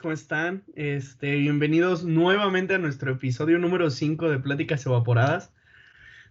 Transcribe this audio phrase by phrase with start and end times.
[0.00, 0.62] ¿cómo están?
[0.76, 5.50] Este, bienvenidos nuevamente a nuestro episodio número 5 de Pláticas Evaporadas.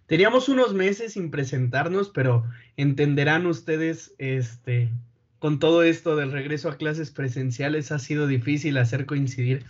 [0.06, 2.44] Teníamos unos meses sin presentarnos, pero
[2.76, 4.90] entenderán ustedes, este,
[5.38, 9.64] con todo esto del regreso a clases presenciales ha sido difícil hacer coincidir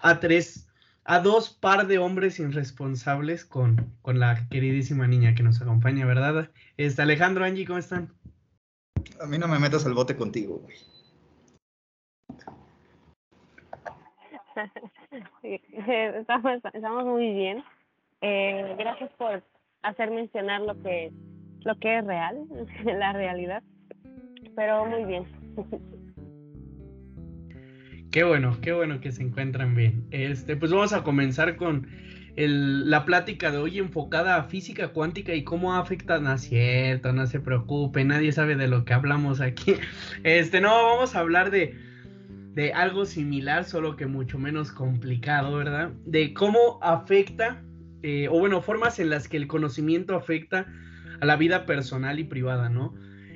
[0.00, 0.66] a tres,
[1.04, 6.50] a dos par de hombres irresponsables con, con la queridísima niña que nos acompaña, ¿verdad?
[6.76, 8.12] Este, Alejandro, Angie, ¿cómo están?
[9.20, 10.93] A mí no me metas al bote contigo, güey.
[15.42, 17.64] estamos, estamos muy bien.
[18.20, 19.42] Eh, gracias por
[19.82, 21.12] hacer mencionar lo que,
[21.60, 22.46] lo que es real,
[22.84, 23.62] la realidad.
[24.56, 25.24] Pero muy bien.
[28.10, 30.06] Qué bueno, qué bueno que se encuentran bien.
[30.12, 31.88] Este, pues vamos a comenzar con
[32.36, 37.26] el, la plática de hoy enfocada a física cuántica y cómo afecta, no cierto, no
[37.26, 39.74] se preocupe, nadie sabe de lo que hablamos aquí.
[40.22, 41.76] Este, no, vamos a hablar de
[42.54, 45.92] de algo similar, solo que mucho menos complicado, ¿verdad?
[46.06, 47.62] De cómo afecta,
[48.02, 50.66] eh, o bueno, formas en las que el conocimiento afecta
[51.20, 52.94] a la vida personal y privada, ¿no?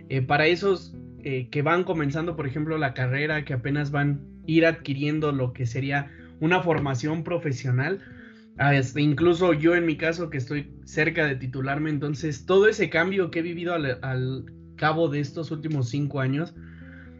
[0.08, 4.50] Eh, para esos eh, que van comenzando, por ejemplo, la carrera, que apenas van a
[4.50, 8.00] ir adquiriendo lo que sería una formación profesional,
[8.96, 13.41] incluso yo en mi caso que estoy cerca de titularme, entonces todo ese cambio que
[13.41, 14.44] he vivido al
[14.77, 16.55] cabo de estos últimos cinco años,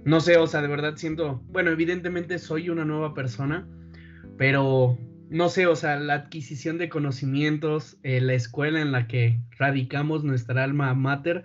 [0.09, 3.69] no sé, o sea, de verdad siento, bueno, evidentemente soy una nueva persona,
[4.39, 4.97] pero
[5.28, 10.25] no sé, o sea, la adquisición de conocimientos, eh, la escuela en la que radicamos
[10.25, 11.44] nuestra alma mater,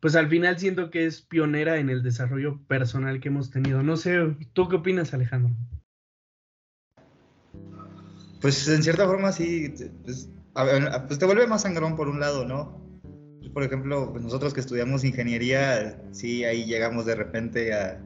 [0.00, 3.82] pues al final siento que es pionera en el desarrollo personal que hemos tenido.
[3.82, 5.56] No sé, ¿tú qué opinas, Alejandro?
[8.42, 9.72] Pues en cierta forma sí,
[10.04, 12.93] pues, pues te vuelve más sangrón por un lado, ¿no?
[13.54, 18.00] Por ejemplo, nosotros que estudiamos ingeniería, sí, ahí llegamos de repente a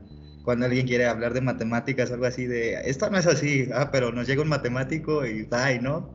[0.45, 4.13] cuando alguien quiere hablar de matemáticas, algo así de, esto no es así, ah, pero
[4.13, 6.15] nos llega un matemático y ay, ¿no?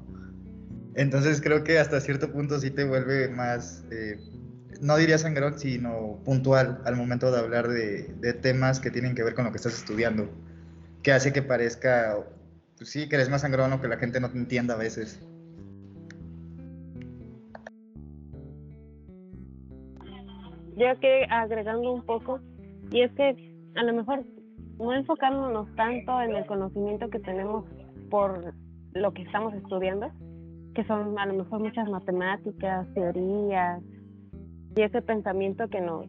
[0.95, 4.17] Entonces creo que hasta cierto punto sí te vuelve más, eh,
[4.81, 9.23] no diría sangrón, sino puntual al momento de hablar de, de, temas que tienen que
[9.23, 10.29] ver con lo que estás estudiando,
[11.01, 12.17] que hace que parezca,
[12.77, 15.19] pues sí, que eres más sangrón o que la gente no te entienda a veces.
[20.83, 22.39] Yo que agregando un poco,
[22.91, 24.25] y es que a lo mejor
[24.77, 27.65] no enfocándonos tanto en el conocimiento que tenemos
[28.09, 28.53] por
[28.93, 30.11] lo que estamos estudiando,
[30.75, 33.81] que son a lo mejor muchas matemáticas, teorías
[34.75, 36.05] y ese pensamiento que nos,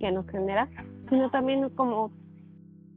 [0.00, 0.68] que nos genera,
[1.08, 2.10] sino también como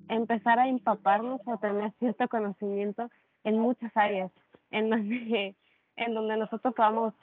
[0.07, 3.09] empezar a empaparnos o tener cierto conocimiento
[3.43, 4.31] en muchas áreas,
[4.71, 5.55] en donde,
[5.95, 7.13] en donde nosotros podamos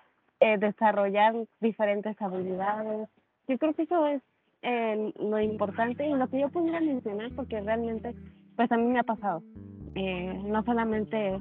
[0.40, 3.08] eh, desarrollar diferentes habilidades,
[3.48, 4.22] yo creo que eso es
[4.62, 8.14] eh, lo importante y lo que yo pudiera mencionar porque realmente
[8.56, 9.42] pues a mí me ha pasado.
[9.94, 11.38] Eh, no solamente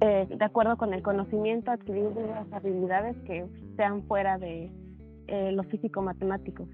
[0.00, 3.46] eh, de acuerdo con el conocimiento, adquirir las habilidades que
[3.76, 4.70] sean fuera de
[5.52, 6.66] lo físico-matemático.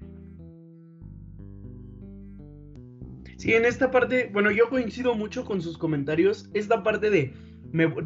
[3.37, 6.49] Sí, en esta parte, bueno, yo coincido mucho con sus comentarios.
[6.55, 7.33] Esta parte de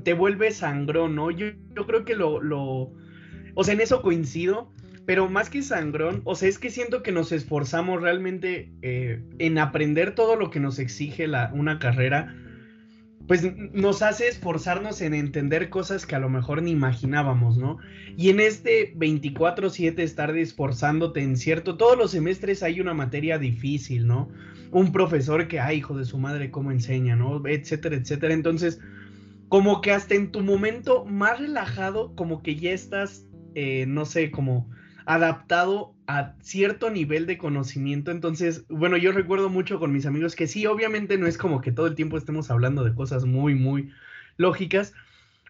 [0.03, 1.31] te vuelve sangrón, ¿no?
[1.31, 2.91] Yo, yo creo que lo, lo,
[3.55, 4.73] o sea, en eso coincido
[5.05, 9.57] pero más que sangrón, o sea, es que siento que nos esforzamos realmente eh, en
[9.57, 12.35] aprender todo lo que nos exige la, una carrera,
[13.27, 17.77] pues nos hace esforzarnos en entender cosas que a lo mejor ni imaginábamos, ¿no?
[18.17, 24.05] Y en este 24/7 estar esforzándote en cierto, todos los semestres hay una materia difícil,
[24.05, 24.29] ¿no?
[24.71, 27.41] Un profesor que, ay, hijo de su madre, cómo enseña, ¿no?
[27.47, 28.33] Etcétera, etcétera.
[28.33, 28.79] Entonces,
[29.49, 34.31] como que hasta en tu momento más relajado, como que ya estás, eh, no sé,
[34.31, 34.69] como
[35.05, 38.11] adaptado a cierto nivel de conocimiento.
[38.11, 41.71] Entonces, bueno, yo recuerdo mucho con mis amigos que sí, obviamente no es como que
[41.71, 43.91] todo el tiempo estemos hablando de cosas muy, muy
[44.37, 44.93] lógicas,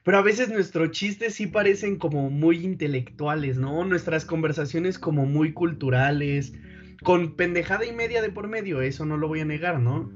[0.03, 3.85] pero a veces nuestros chistes sí parecen como muy intelectuales, ¿no?
[3.85, 6.53] Nuestras conversaciones como muy culturales,
[7.03, 10.11] con pendejada y media de por medio, eso no lo voy a negar, ¿no?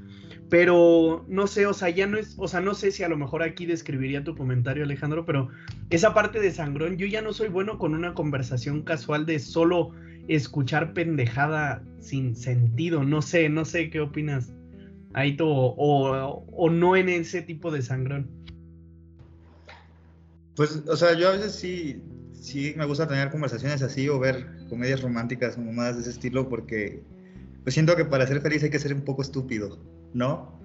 [0.50, 3.18] Pero no sé, o sea, ya no es, o sea, no sé si a lo
[3.18, 5.50] mejor aquí describiría tu comentario, Alejandro, pero
[5.90, 9.92] esa parte de sangrón, yo ya no soy bueno con una conversación casual de solo
[10.28, 13.04] escuchar pendejada sin sentido.
[13.04, 14.54] No sé, no sé qué opinas,
[15.14, 18.30] Aito, o, o no en ese tipo de sangrón.
[20.56, 22.02] Pues, o sea, yo a veces sí,
[22.34, 26.48] sí me gusta tener conversaciones así o ver comedias románticas o más de ese estilo
[26.48, 27.04] porque
[27.64, 29.80] pues siento que para ser feliz hay que ser un poco estúpido.
[30.16, 30.60] ¿No?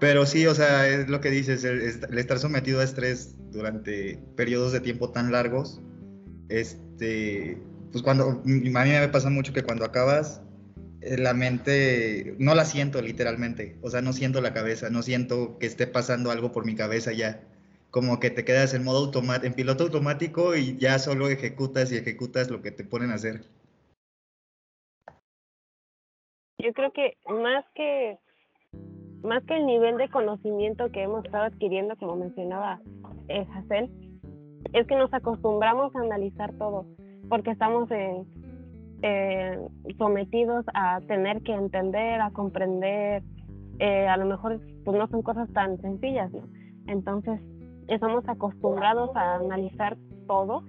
[0.00, 4.72] Pero sí, o sea, es lo que dices, el, estar sometido a estrés durante periodos
[4.72, 5.80] de tiempo tan largos,
[6.48, 7.58] este,
[7.92, 10.42] pues cuando, a mí me pasa mucho que cuando acabas,
[11.02, 15.58] eh, la mente no la siento literalmente, o sea, no siento la cabeza, no siento
[15.58, 17.42] que esté pasando algo por mi cabeza ya.
[17.90, 21.96] Como que te quedas en modo automático, en piloto automático y ya solo ejecutas y
[21.96, 23.44] ejecutas lo que te ponen a hacer.
[26.58, 28.18] Yo creo que más que
[29.22, 32.80] más que el nivel de conocimiento que hemos estado adquiriendo, como mencionaba
[33.28, 33.46] eh,
[34.72, 36.86] es que nos acostumbramos a analizar todo,
[37.28, 39.58] porque estamos eh,
[39.98, 43.22] sometidos a tener que entender, a comprender,
[43.78, 46.42] eh, a lo mejor pues no son cosas tan sencillas, ¿no?
[46.86, 47.40] Entonces,
[47.88, 49.96] estamos acostumbrados a analizar
[50.26, 50.62] todo,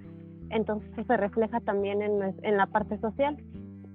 [0.50, 3.38] entonces eso se refleja también en, en la parte social.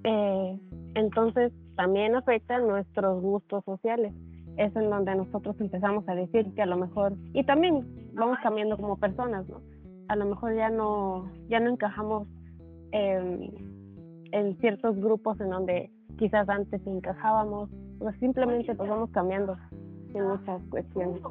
[0.05, 0.59] Eh,
[0.95, 4.13] entonces, también afecta nuestros gustos sociales.
[4.57, 8.77] Es en donde nosotros empezamos a decir que a lo mejor, y también vamos cambiando
[8.77, 9.61] como personas, ¿no?
[10.09, 12.29] A lo mejor ya no, ya no encajamos
[12.93, 17.71] en ciertos grupos en donde quizás antes encajábamos,
[18.21, 19.57] simplemente pues vamos cambiando
[20.15, 21.23] en muchas cuestiones.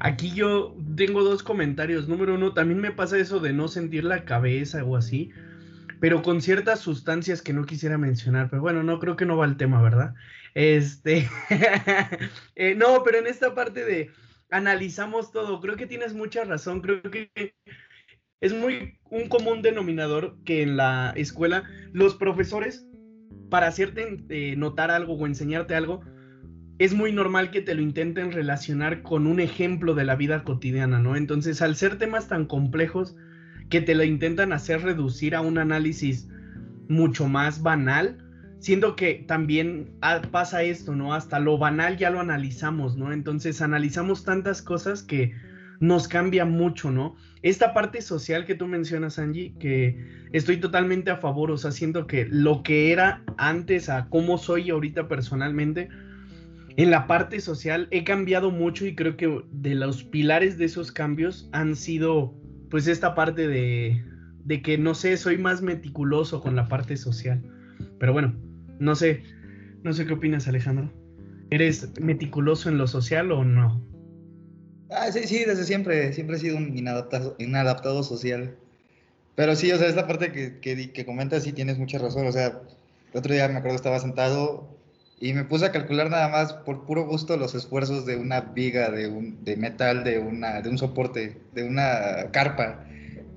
[0.00, 2.08] Aquí yo tengo dos comentarios.
[2.08, 5.30] Número uno, también me pasa eso de no sentir la cabeza o así,
[6.04, 8.50] pero con ciertas sustancias que no quisiera mencionar.
[8.50, 10.12] Pero bueno, no creo que no va el tema, ¿verdad?
[10.52, 11.26] Este,
[12.56, 14.10] eh, no, pero en esta parte de
[14.50, 16.82] analizamos todo, creo que tienes mucha razón.
[16.82, 17.30] Creo que
[18.42, 21.64] es muy un común denominador que en la escuela
[21.94, 22.86] los profesores,
[23.48, 26.02] para hacerte eh, notar algo o enseñarte algo,
[26.78, 30.98] es muy normal que te lo intenten relacionar con un ejemplo de la vida cotidiana,
[30.98, 31.16] ¿no?
[31.16, 33.16] Entonces, al ser temas tan complejos
[33.70, 36.28] que te lo intentan hacer reducir a un análisis
[36.88, 38.18] mucho más banal,
[38.58, 39.90] siento que también
[40.30, 41.14] pasa esto, ¿no?
[41.14, 43.12] Hasta lo banal ya lo analizamos, ¿no?
[43.12, 45.34] Entonces, analizamos tantas cosas que
[45.80, 47.16] nos cambia mucho, ¿no?
[47.42, 49.98] Esta parte social que tú mencionas, Angie, que
[50.32, 54.70] estoy totalmente a favor, o sea, siento que lo que era antes a cómo soy
[54.70, 55.88] ahorita personalmente,
[56.76, 60.90] en la parte social he cambiado mucho y creo que de los pilares de esos
[60.90, 62.34] cambios han sido,
[62.74, 64.04] pues, esta parte de,
[64.46, 67.40] de que, no sé, soy más meticuloso con la parte social.
[68.00, 68.34] Pero bueno,
[68.80, 69.22] no sé,
[69.84, 70.92] no sé qué opinas, Alejandro.
[71.50, 73.80] ¿Eres meticuloso en lo social o no?
[74.90, 78.56] Ah, sí, sí, desde siempre, siempre he sido un inadaptado, inadaptado social.
[79.36, 82.26] Pero sí, o sea, esta parte que, que, que comentas sí tienes mucha razón.
[82.26, 82.60] O sea,
[83.12, 84.73] el otro día me acuerdo estaba sentado
[85.20, 88.90] y me puse a calcular nada más por puro gusto los esfuerzos de una viga,
[88.90, 92.84] de, un, de metal, de, una, de un soporte, de una carpa.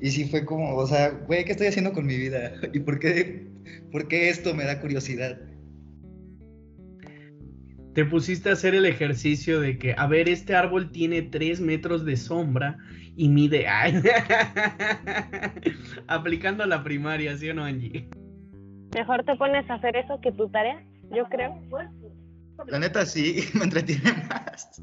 [0.02, 2.54] Y sí fue como, o sea, güey, ¿qué estoy haciendo con mi vida?
[2.74, 3.48] ¿Y por qué,
[3.92, 5.38] por qué esto me da curiosidad?
[7.98, 12.06] te pusiste a hacer el ejercicio de que, a ver, este árbol tiene tres metros
[12.06, 12.78] de sombra
[13.16, 13.66] y mide.
[16.08, 18.08] Aplicando la primaria, ¿sí o no, Angie?
[18.94, 20.80] Mejor te pones a hacer eso que tu tarea,
[21.12, 21.62] yo creo.
[22.68, 24.81] La neta sí, me entretiene más.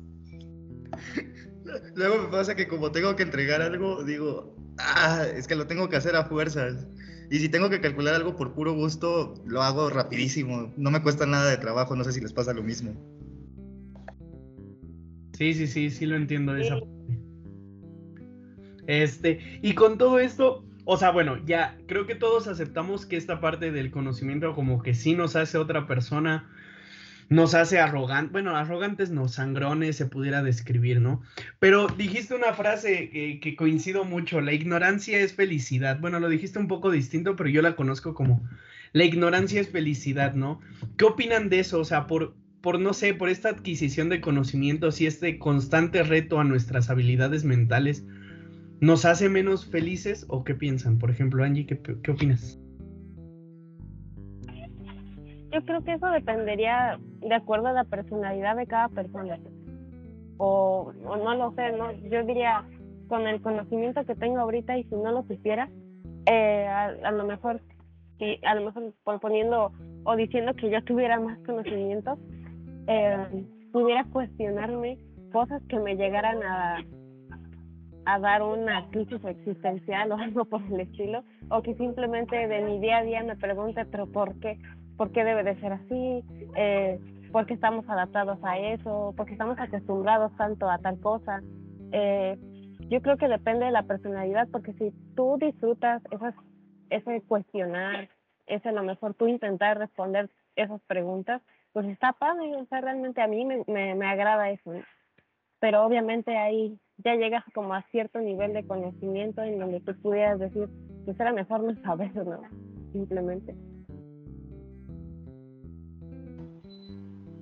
[1.95, 5.89] Luego me pasa que como tengo que entregar algo, digo, ah, es que lo tengo
[5.89, 6.87] que hacer a fuerzas.
[7.31, 10.73] Y si tengo que calcular algo por puro gusto, lo hago rapidísimo.
[10.77, 12.95] No me cuesta nada de trabajo, no sé si les pasa lo mismo.
[15.33, 16.77] Sí, sí, sí, sí lo entiendo esa
[18.87, 23.41] Este, y con todo esto, o sea, bueno, ya creo que todos aceptamos que esta
[23.41, 26.51] parte del conocimiento como que sí nos hace otra persona
[27.29, 31.23] nos hace arrogantes, bueno, arrogantes no, sangrones se pudiera describir, ¿no?
[31.59, 33.09] Pero dijiste una frase
[33.41, 35.99] que, coincido mucho, la ignorancia es felicidad.
[36.01, 38.47] Bueno, lo dijiste un poco distinto, pero yo la conozco como
[38.93, 40.61] la ignorancia es felicidad, ¿no?
[40.97, 41.81] ¿Qué opinan de eso?
[41.81, 46.39] O sea, por, por no sé, por esta adquisición de conocimientos y este constante reto
[46.39, 48.05] a nuestras habilidades mentales,
[48.85, 50.99] ¿nos hace menos felices o qué piensan?
[50.99, 52.59] Por ejemplo, Angie, ¿qué, qué opinas?
[55.55, 59.39] yo creo que eso dependería de acuerdo a la personalidad de cada persona.
[60.37, 61.93] O, no lo sé, ¿no?
[61.93, 62.65] yo diría,
[63.07, 65.71] con el conocimiento que tengo ahorita y si no lo supiera,
[66.27, 67.61] eh, a, lo mejor,
[68.45, 69.71] a lo mejor poniendo
[70.03, 72.19] o diciendo que yo tuviera más conocimiento,
[72.89, 74.99] eh, pudiera cuestionarme
[75.33, 76.85] cosas que me llegaran a,
[78.07, 82.81] a dar una crisis existencial o algo por el estilo, o que simplemente de mi
[82.81, 84.59] día a día me pregunte, pero ¿por qué?
[84.97, 86.25] por qué debe de ser así,
[86.57, 86.99] eh,
[87.33, 91.43] por qué estamos adaptados a eso, por qué estamos acostumbrados tanto a tal cosa.
[91.93, 92.39] Eh,
[92.89, 96.35] yo creo que depende de la personalidad, porque si tú disfrutas esas,
[96.91, 98.09] ese cuestionar,
[98.47, 101.43] ese a lo mejor tú intentar responder esas preguntas,
[101.73, 104.73] pues está padre, o sea, realmente a mí me, me, agrada eso,
[105.59, 110.39] pero obviamente ahí ya llegas como a cierto nivel de conocimiento en donde tú pudieras
[110.39, 110.69] decir,
[111.05, 112.41] pues era mejor no saber, ¿no?
[112.93, 113.55] Simplemente.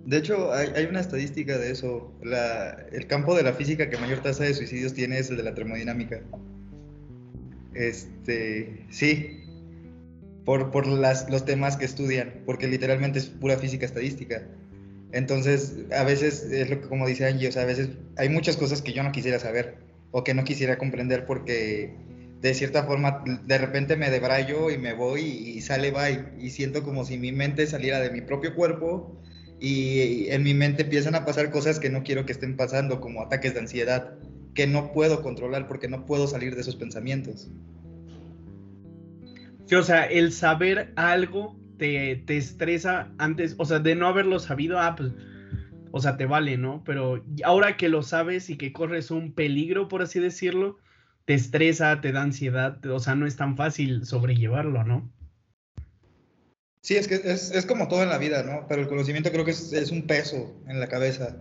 [0.06, 2.12] De hecho, hay, hay, una estadística de eso.
[2.22, 5.44] La, el campo de la física que mayor tasa de suicidios tiene es el de
[5.44, 6.20] la termodinámica.
[7.74, 9.42] Este, sí,
[10.44, 14.42] por, por las, los temas que estudian, porque literalmente es pura física estadística.
[15.12, 18.56] Entonces, a veces es lo que como dice Angie, o sea, a veces hay muchas
[18.56, 19.76] cosas que yo no quisiera saber
[20.10, 21.94] o que no quisiera comprender porque
[22.40, 26.82] de cierta forma de repente me debrayo y me voy y, sale bye y siento
[26.82, 29.22] como si mi mente saliera de mi propio cuerpo
[29.60, 33.22] y en mi mente empiezan a pasar cosas que no quiero que estén pasando, como
[33.22, 34.18] ataques de ansiedad,
[34.54, 37.48] que no puedo controlar porque no puedo salir de esos pensamientos.
[39.66, 44.78] Sí, o sea, el saber algo te, estresa antes, o sea, de no haberlo sabido,
[44.78, 45.12] ah, pues,
[45.90, 46.84] o sea, te vale, ¿no?
[46.84, 50.78] Pero ahora que lo sabes y que corres un peligro, por así decirlo,
[51.24, 55.10] te estresa, te da ansiedad, o sea, no es tan fácil sobrellevarlo, ¿no?
[56.82, 58.66] Sí, es que es, como todo en la vida, ¿no?
[58.68, 61.36] Pero el conocimiento creo que es, un peso en la cabeza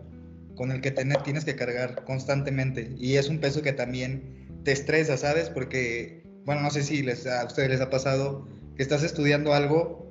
[0.56, 2.94] con el que tienes que cargar constantemente.
[2.98, 5.50] Y es un peso que también te estresa, ¿sabes?
[5.50, 10.11] Porque, bueno, no sé si les, a ustedes les ha pasado que estás estudiando algo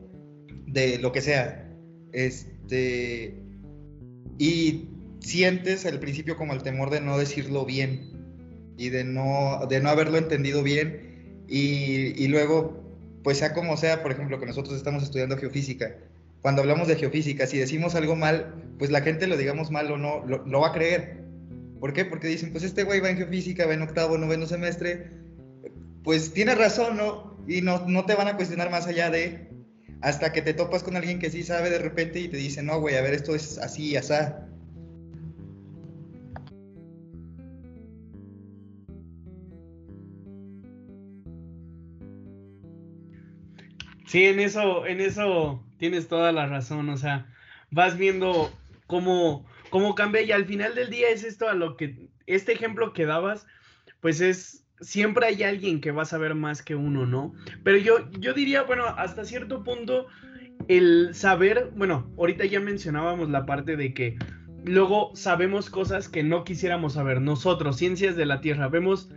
[0.73, 1.69] de lo que sea,
[2.13, 3.35] este,
[4.39, 4.89] y
[5.21, 8.13] sientes al principio como el temor de no decirlo bien
[8.77, 12.81] y de no, de no haberlo entendido bien y, y luego
[13.23, 15.95] pues sea como sea, por ejemplo, que nosotros estamos estudiando geofísica,
[16.43, 19.99] cuando hablamos de geofísica, si decimos algo mal, pues la gente lo digamos mal o
[19.99, 21.21] no, lo, va a creer.
[21.81, 22.05] ¿Por qué?
[22.05, 25.11] Porque dicen, pues este güey va en geofísica, va en octavo, noveno semestre,
[26.03, 27.37] pues tiene razón, ¿no?
[27.47, 29.50] Y no, no te van a cuestionar más allá de,
[30.03, 32.81] hasta que te topas con alguien que sí sabe de repente y te dice, no,
[32.81, 34.47] güey, a ver, esto es así, asá.
[44.11, 46.89] Sí, en eso, en eso tienes toda la razón.
[46.89, 47.33] O sea,
[47.71, 48.53] vas viendo
[48.89, 52.93] cómo, cómo cambia y al final del día es esto a lo que, este ejemplo
[52.93, 53.47] que dabas,
[54.01, 57.35] pues es, siempre hay alguien que va a saber más que uno, ¿no?
[57.63, 60.07] Pero yo, yo diría, bueno, hasta cierto punto,
[60.69, 64.17] el saber, bueno, ahorita ya mencionábamos la parte de que
[64.65, 67.21] luego sabemos cosas que no quisiéramos saber.
[67.21, 69.11] Nosotros, ciencias de la Tierra, vemos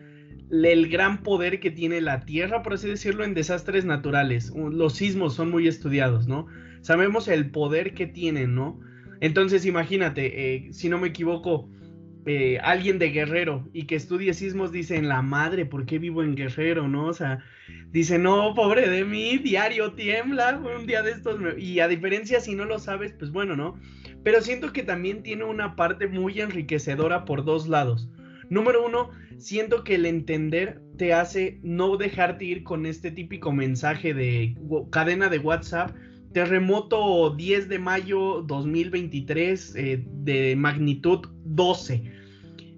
[0.51, 4.53] el gran poder que tiene la Tierra, por así decirlo, en desastres naturales.
[4.55, 6.47] Los sismos son muy estudiados, ¿no?
[6.81, 8.79] Sabemos el poder que tienen, ¿no?
[9.21, 11.69] Entonces, imagínate, eh, si no me equivoco,
[12.25, 16.23] eh, alguien de Guerrero y que estudie sismos dice, en la madre, ¿por qué vivo
[16.23, 17.07] en Guerrero, no?
[17.07, 17.39] O sea,
[17.91, 22.55] dice, no, pobre de mí, diario tiembla, un día de estos, y a diferencia si
[22.55, 23.79] no lo sabes, pues bueno, ¿no?
[24.23, 28.09] Pero siento que también tiene una parte muy enriquecedora por dos lados.
[28.49, 34.13] Número uno, siento que el entender te hace no dejarte ir con este típico mensaje
[34.13, 34.55] de
[34.91, 35.95] cadena de WhatsApp.
[36.33, 42.12] Terremoto 10 de mayo 2023 eh, de magnitud 12.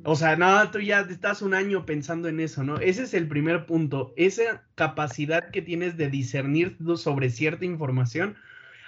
[0.05, 2.77] O sea, nada, tú ya estás un año pensando en eso, ¿no?
[2.77, 4.13] Ese es el primer punto.
[4.15, 8.35] Esa capacidad que tienes de discernir sobre cierta información,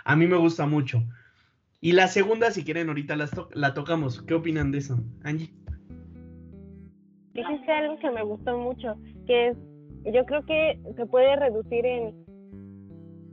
[0.06, 1.04] a mí me gusta mucho.
[1.82, 3.16] Y la segunda, si quieren, ahorita
[3.54, 4.22] la tocamos.
[4.22, 5.52] ¿Qué opinan de eso, Angie?
[7.38, 8.96] dijiste algo que me gustó mucho,
[9.28, 9.58] que es,
[10.06, 12.26] yo creo que se puede reducir en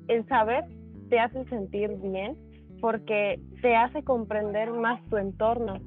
[0.08, 0.64] el saber
[1.08, 2.36] te hace sentir bien
[2.80, 5.80] porque te hace comprender más tu entorno,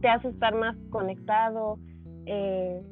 [0.00, 1.78] te hace estar más conectado,
[2.26, 2.82] eh,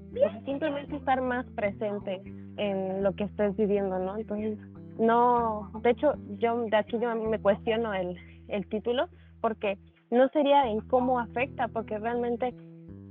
[0.44, 2.22] simplemente estar más presente
[2.56, 4.16] en lo que estés viviendo, ¿no?
[4.16, 4.58] Entonces,
[4.98, 8.16] no, de hecho, yo de aquí yo me cuestiono el,
[8.48, 9.08] el título
[9.40, 9.78] porque
[10.10, 12.54] no sería en cómo afecta, porque realmente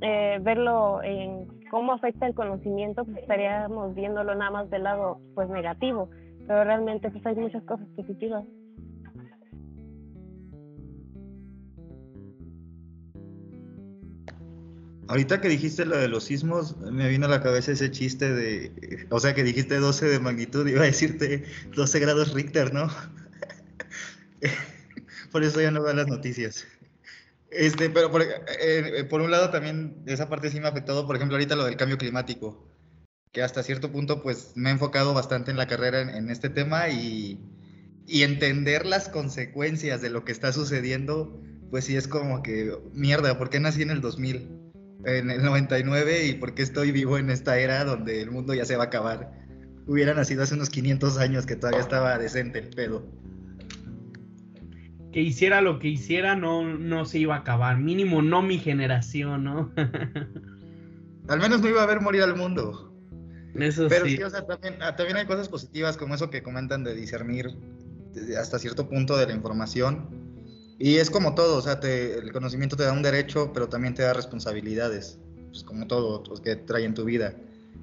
[0.01, 5.49] eh, verlo en cómo afecta el conocimiento, pues estaríamos viéndolo nada más del lado pues
[5.49, 6.09] negativo,
[6.47, 8.43] pero realmente pues hay muchas cosas positivas.
[15.07, 19.07] Ahorita que dijiste lo de los sismos, me vino a la cabeza ese chiste de,
[19.09, 21.45] o sea, que dijiste 12 de magnitud, iba a decirte
[21.75, 22.89] 12 grados Richter, ¿no?
[25.31, 26.65] Por eso ya no veo las noticias.
[27.49, 31.15] Este, pero por, eh, por, un lado también esa parte sí me ha afectado, por
[31.15, 32.67] ejemplo, ahorita lo del cambio climático,
[33.31, 36.89] que hasta cierto punto pues me he enfocado bastante en la carrera en, este tema
[36.89, 37.39] y,
[38.05, 43.37] y, entender las consecuencias de lo que está sucediendo, pues sí es como que, mierda,
[43.37, 44.66] ¿por qué nací en el 2000,
[45.05, 48.65] en el 99 y por qué estoy vivo en esta era donde el mundo ya
[48.65, 49.31] se va a acabar?
[49.85, 53.05] Hubiera nacido hace unos 500 años que todavía estaba decente el pedo
[55.17, 57.79] que hiciera lo que hiciera no, no se iba a acabar.
[57.79, 59.71] Mínimo no mi generación, ¿no?
[61.27, 62.93] al menos no iba a ver morir al mundo.
[63.55, 64.21] Eso Pero sí.
[64.21, 64.45] o sea,
[64.81, 67.47] ah, también, hay cosas positivas como eso que comentan de discernir
[68.39, 70.26] hasta cierto punto de la información.
[70.79, 74.03] Y es como todo, o sea, el conocimiento te da un derecho, pero también te
[74.03, 75.17] da responsabilidades,
[75.49, 77.35] pues como todo pues, que trae en tu vida.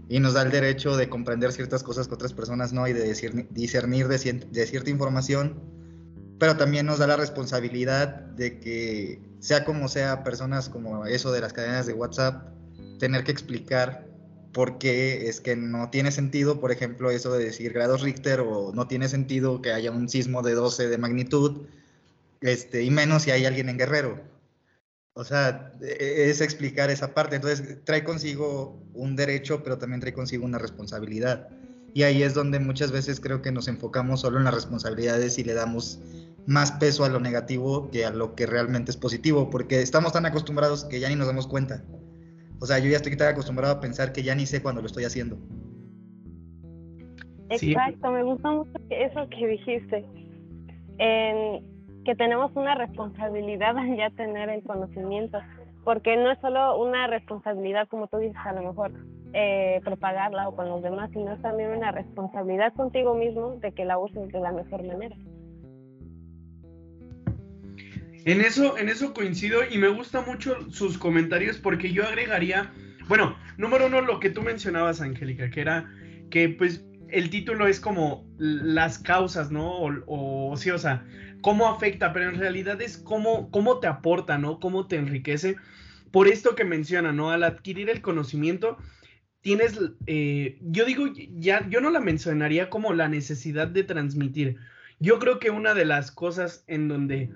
[0.09, 3.05] Y nos da el derecho de comprender ciertas cosas que otras personas no y de
[3.51, 5.61] discernir de, de cierta información,
[6.39, 11.41] pero también nos da la responsabilidad de que, sea como sea, personas como eso de
[11.41, 12.49] las cadenas de WhatsApp,
[12.99, 14.07] tener que explicar
[14.53, 18.73] por qué es que no tiene sentido, por ejemplo, eso de decir grados Richter o
[18.73, 21.67] no tiene sentido que haya un sismo de 12 de magnitud
[22.45, 24.21] este, y menos si hay alguien en Guerrero.
[25.15, 27.37] O sea, e, es explicar esa parte.
[27.37, 31.49] Entonces, trae consigo un derecho, pero también trae consigo una responsabilidad.
[31.95, 35.45] Y ahí es donde muchas veces creo que nos enfocamos solo en las responsabilidades y
[35.45, 36.01] le damos
[36.47, 40.27] más peso a lo negativo que a lo que realmente es positivo, porque estamos tan
[40.27, 41.83] acostumbrados que ya ni nos damos cuenta.
[42.61, 44.89] O sea, yo ya estoy tan acostumbrado a pensar que ya ni sé cuando lo
[44.89, 45.39] estoy haciendo.
[47.49, 50.05] Exacto, me gustó mucho eso que dijiste.
[50.99, 51.74] En,
[52.05, 55.39] que tenemos una responsabilidad ya tener el conocimiento,
[55.85, 58.93] porque no es solo una responsabilidad, como tú dices, a lo mejor
[59.33, 63.85] eh, propagarla o con los demás, sino es también una responsabilidad contigo mismo de que
[63.85, 65.17] la uses de la mejor manera.
[68.27, 72.73] En eso, en eso coincido y me gusta mucho sus comentarios porque yo agregaría,
[73.07, 75.91] bueno, número uno, lo que tú mencionabas, Angélica, que era
[76.31, 79.69] que pues el título es como las causas, ¿no?
[79.69, 81.05] O, o sí, o sea,
[81.45, 84.61] cómo afecta, pero en realidad es cómo, cómo te aporta, ¿no?
[84.61, 85.57] Cómo te enriquece.
[86.11, 87.31] Por esto que menciona, ¿no?
[87.31, 88.79] Al adquirir el conocimiento,
[89.43, 91.05] tienes, eh, yo digo,
[91.37, 94.57] ya, yo no la mencionaría como la necesidad de transmitir.
[95.01, 97.29] Yo creo que una de las cosas en donde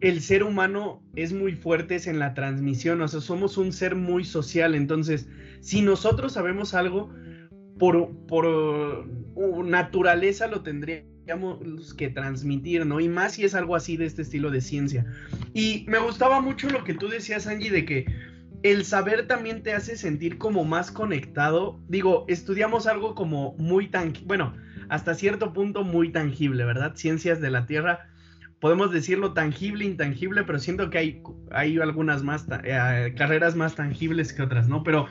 [0.00, 3.94] el ser humano es muy fuerte es en la transmisión, o sea, somos un ser
[3.94, 5.28] muy social, entonces,
[5.60, 7.12] si nosotros sabemos algo,
[7.78, 10.62] por, por uh, naturaleza lo
[11.26, 11.56] tendría
[11.96, 13.00] que transmitir, ¿no?
[13.00, 15.06] Y más si es algo así de este estilo de ciencia.
[15.54, 18.06] Y me gustaba mucho lo que tú decías, Angie, de que
[18.62, 21.80] el saber también te hace sentir como más conectado.
[21.88, 24.54] Digo, estudiamos algo como muy tangible, bueno,
[24.88, 26.94] hasta cierto punto muy tangible, ¿verdad?
[26.96, 28.08] Ciencias de la Tierra.
[28.60, 34.34] Podemos decirlo tangible, intangible, pero siento que hay, hay algunas más eh, carreras más tangibles
[34.34, 34.82] que otras, ¿no?
[34.82, 35.06] Pero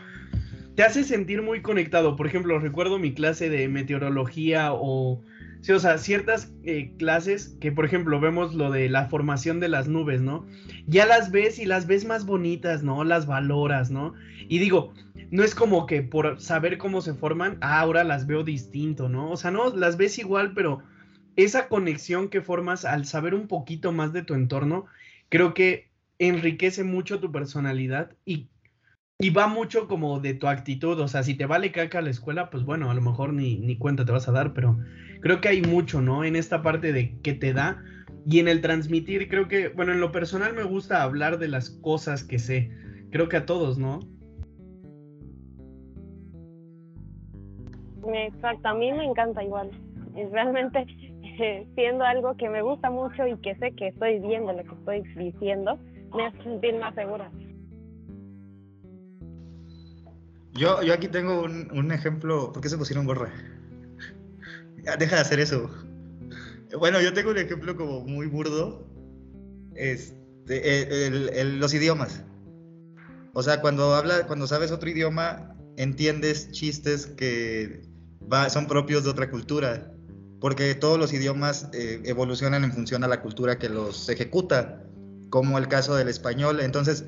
[0.75, 2.15] te hace sentir muy conectado.
[2.15, 5.23] Por ejemplo, recuerdo mi clase de meteorología o
[5.61, 9.67] Sí, o sea, ciertas eh, clases que, por ejemplo, vemos lo de la formación de
[9.67, 10.45] las nubes, ¿no?
[10.87, 13.03] Ya las ves y las ves más bonitas, ¿no?
[13.03, 14.13] Las valoras, ¿no?
[14.47, 14.93] Y digo,
[15.31, 19.31] no es como que por saber cómo se forman, ah, ahora las veo distinto, ¿no?
[19.31, 20.81] O sea, no, las ves igual, pero
[21.35, 24.85] esa conexión que formas al saber un poquito más de tu entorno,
[25.27, 28.47] creo que enriquece mucho tu personalidad y,
[29.21, 30.97] y va mucho como de tu actitud.
[30.99, 33.77] O sea, si te vale caca la escuela, pues bueno, a lo mejor ni, ni
[33.77, 34.77] cuenta te vas a dar, pero
[35.19, 36.23] creo que hay mucho, ¿no?
[36.23, 37.83] En esta parte de que te da
[38.25, 41.69] y en el transmitir, creo que, bueno, en lo personal me gusta hablar de las
[41.69, 42.71] cosas que sé.
[43.11, 43.99] Creo que a todos, ¿no?
[48.13, 49.69] Exacto, a mí me encanta igual.
[50.31, 50.85] Realmente
[51.75, 55.01] siendo algo que me gusta mucho y que sé que estoy viendo lo que estoy
[55.17, 55.77] diciendo,
[56.15, 57.29] me hace sentir más segura.
[60.59, 63.31] Yo, yo aquí tengo un, un ejemplo, ¿por qué se pusieron gorra?
[64.99, 65.69] deja de hacer eso.
[66.77, 68.85] Bueno, yo tengo un ejemplo como muy burdo.
[69.73, 71.09] Este,
[71.45, 72.25] los idiomas.
[73.33, 77.81] O sea, cuando habla, cuando sabes otro idioma, entiendes chistes que
[78.49, 79.93] son propios de otra cultura.
[80.41, 84.83] Porque todos los idiomas eh, evolucionan en función a la cultura que los ejecuta,
[85.29, 86.59] como el caso del español.
[86.59, 87.05] Entonces,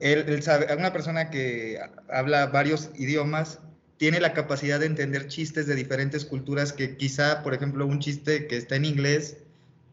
[0.00, 3.60] él, sabe, una persona que habla varios idiomas
[3.98, 8.46] tiene la capacidad de entender chistes de diferentes culturas que quizá, por ejemplo, un chiste
[8.46, 9.36] que está en inglés,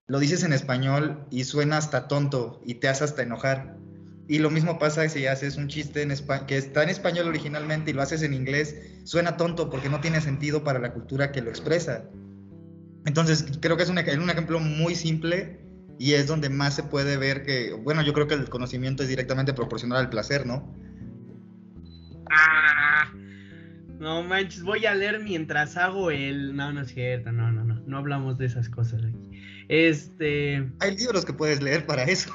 [0.08, 3.76] lo dices en español y suena hasta tonto y te hace hasta enojar.
[4.30, 6.13] Y lo mismo pasa si haces un chiste en
[6.48, 10.22] que está en español originalmente y lo haces en inglés, suena tonto porque no tiene
[10.22, 12.06] sentido para la cultura que lo expresa.
[13.06, 15.66] Entonces, creo que es un, un ejemplo muy simple
[15.99, 19.10] y es donde más se puede ver que, bueno, yo creo que el conocimiento es
[19.10, 20.75] directamente proporcional al placer, ¿no?
[22.29, 23.12] Ah,
[23.99, 26.55] no manches, voy a leer mientras hago el.
[26.55, 27.81] No, no es cierto, no, no, no.
[27.88, 29.41] No hablamos de esas cosas aquí.
[29.69, 30.69] Este.
[30.79, 32.31] Hay libros que puedes leer para eso.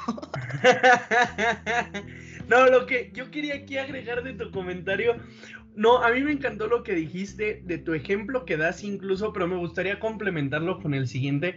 [2.49, 5.17] no, lo que yo quería aquí agregar de tu comentario.
[5.75, 9.47] No, a mí me encantó lo que dijiste de tu ejemplo que das incluso, pero
[9.47, 11.57] me gustaría complementarlo con el siguiente.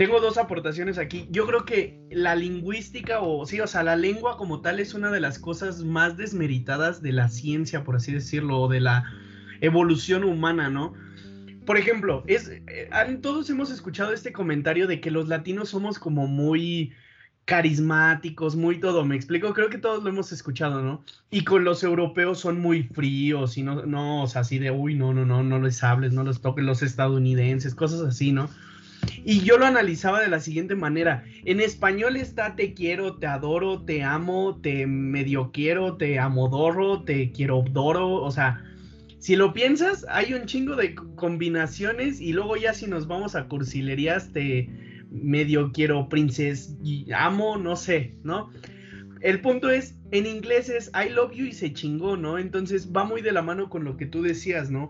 [0.00, 1.28] Tengo dos aportaciones aquí.
[1.30, 5.10] Yo creo que la lingüística, o sí, o sea, la lengua como tal es una
[5.10, 9.04] de las cosas más desmeritadas de la ciencia, por así decirlo, o de la
[9.60, 10.94] evolución humana, ¿no?
[11.66, 12.88] Por ejemplo, es, eh,
[13.20, 16.94] todos hemos escuchado este comentario de que los latinos somos como muy
[17.44, 21.04] carismáticos, muy todo, me explico, creo que todos lo hemos escuchado, ¿no?
[21.30, 24.94] Y con los europeos son muy fríos y no, no, o sea, así de, uy,
[24.94, 28.48] no, no, no, no les hables, no los toques, los estadounidenses, cosas así, ¿no?
[29.24, 33.82] Y yo lo analizaba de la siguiente manera, en español está te quiero, te adoro,
[33.82, 38.64] te amo, te medio quiero, te amodoro, te quiero doro, o sea,
[39.18, 43.48] si lo piensas, hay un chingo de combinaciones y luego ya si nos vamos a
[43.48, 44.70] cursilerías, te
[45.10, 48.50] medio quiero princess y amo, no sé, ¿no?
[49.20, 52.38] El punto es, en inglés es I love you y se chingó, ¿no?
[52.38, 54.88] Entonces va muy de la mano con lo que tú decías, ¿no?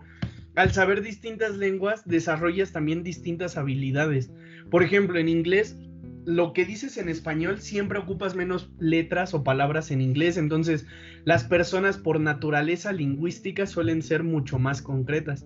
[0.55, 4.31] Al saber distintas lenguas, desarrollas también distintas habilidades.
[4.69, 5.77] Por ejemplo, en inglés,
[6.25, 10.85] lo que dices en español siempre ocupas menos letras o palabras en inglés, entonces
[11.23, 15.45] las personas por naturaleza lingüística suelen ser mucho más concretas.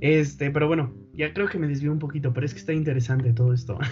[0.00, 3.32] Este, pero bueno, ya creo que me desvío un poquito, pero es que está interesante
[3.32, 3.78] todo esto.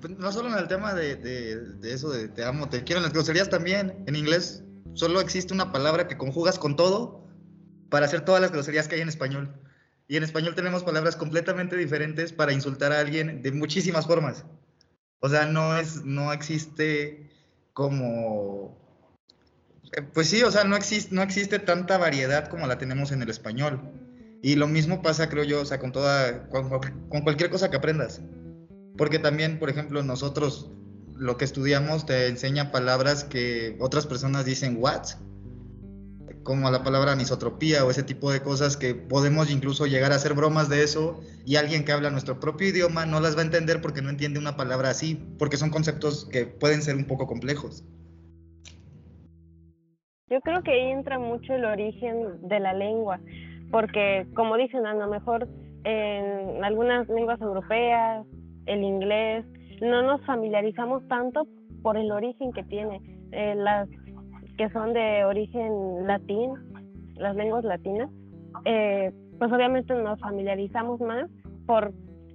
[0.00, 3.02] Pues, no solo en el tema de, de, eso de te amo, te quiero, en
[3.02, 7.27] las groserías también, en inglés solo existe una palabra que conjugas con todo
[7.88, 9.54] para hacer todas las groserías que hay en español.
[10.06, 14.44] Y en español tenemos palabras completamente diferentes para insultar a alguien de muchísimas formas.
[15.20, 17.30] O sea, no es, no existe
[17.72, 18.78] como,
[19.96, 23.22] eh, pues sí, o sea, no existe, no existe tanta variedad como la tenemos en
[23.22, 23.80] el español.
[24.42, 26.68] Y lo mismo pasa, creo yo, o sea, con toda, con,
[27.22, 28.20] cualquier cosa que aprendas.
[28.96, 30.70] Porque también, por ejemplo, nosotros
[31.16, 35.08] lo que estudiamos te enseña palabras que otras personas dicen what,
[36.48, 40.32] como la palabra anisotropía o ese tipo de cosas que podemos incluso llegar a hacer
[40.32, 43.82] bromas de eso y alguien que habla nuestro propio idioma no las va a entender
[43.82, 47.84] porque no entiende una palabra así, porque son conceptos que pueden ser un poco complejos.
[50.30, 53.20] Yo creo que ahí entra mucho el origen de la lengua
[53.70, 55.46] porque como dicen, a lo mejor
[55.84, 58.26] en algunas lenguas europeas,
[58.66, 59.44] el inglés,
[59.80, 61.46] no nos familiarizamos tanto
[61.82, 63.00] por el origen que tiene.
[63.32, 63.88] Eh, las
[64.58, 66.52] que son de origen latín,
[67.14, 68.10] las lenguas latinas,
[68.64, 71.30] eh, pues obviamente nos familiarizamos más
[71.66, 71.92] por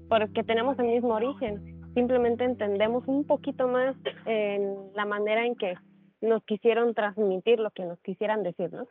[0.09, 1.81] porque tenemos el mismo origen.
[1.93, 5.75] Simplemente entendemos un poquito más en la manera en que
[6.21, 8.87] nos quisieron transmitir lo que nos quisieran decir, ¿no?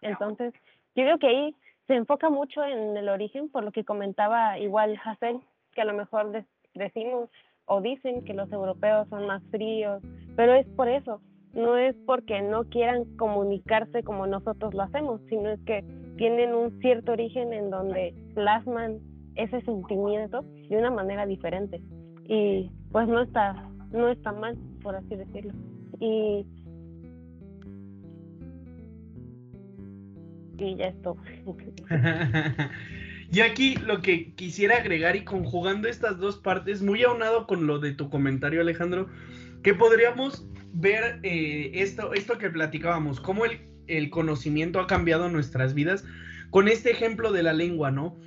[0.00, 0.52] Entonces,
[0.94, 4.98] yo creo que ahí se enfoca mucho en el origen, por lo que comentaba igual
[5.04, 5.40] Hassel,
[5.72, 7.30] que a lo mejor decimos
[7.66, 10.02] o dicen que los europeos son más fríos,
[10.36, 11.20] pero es por eso,
[11.54, 15.84] no es porque no quieran comunicarse como nosotros lo hacemos, sino es que
[16.16, 18.98] tienen un cierto origen en donde plasman
[19.34, 21.80] ese sentimiento de una manera diferente
[22.24, 25.52] y pues no está no está mal por así decirlo
[26.00, 26.46] y
[30.58, 31.16] y ya esto.
[33.30, 37.78] y aquí lo que quisiera agregar y conjugando estas dos partes, muy aunado con lo
[37.78, 39.08] de tu comentario Alejandro,
[39.62, 46.04] que podríamos ver eh, esto, esto que platicábamos, cómo el, conocimiento ha cambiado nuestras vidas
[46.50, 48.18] con este ejemplo de la lengua, ¿no?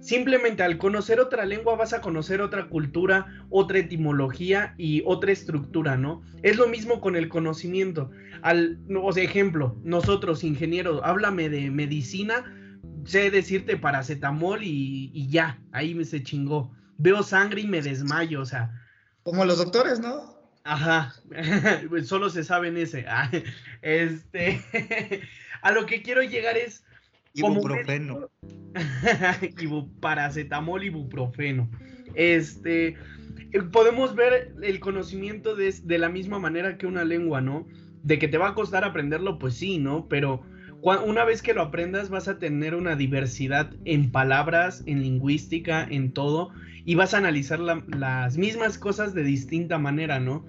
[0.00, 5.96] Simplemente al conocer otra lengua vas a conocer otra cultura, otra etimología y otra estructura,
[5.96, 6.22] ¿no?
[6.42, 8.10] Es lo mismo con el conocimiento.
[8.42, 12.52] Al, o sea, ejemplo, nosotros ingenieros, háblame de medicina,
[13.04, 16.72] sé decirte paracetamol y, y ya, ahí me se chingó.
[16.98, 18.72] Veo sangre y me desmayo, o sea.
[19.22, 20.41] Como los doctores, ¿no?
[20.64, 21.14] Ajá,
[22.04, 23.06] solo se saben ese.
[23.82, 24.60] Este,
[25.62, 26.84] a lo que quiero llegar es
[27.34, 28.30] Ibuprofeno.
[30.00, 31.68] paracetamol, ibuprofeno.
[32.14, 32.88] Este,
[33.52, 37.66] eh, podemos ver el conocimiento de, de, la misma manera que una lengua, ¿no?
[38.04, 40.06] De que te va a costar aprenderlo, pues sí, ¿no?
[40.08, 40.44] Pero
[40.82, 46.12] una vez que lo aprendas vas a tener una diversidad en palabras, en lingüística, en
[46.12, 46.52] todo,
[46.84, 50.44] y vas a analizar las mismas cosas de distinta manera, ¿no?